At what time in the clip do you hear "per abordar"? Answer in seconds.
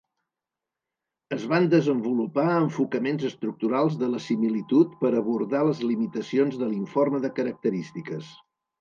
5.05-5.65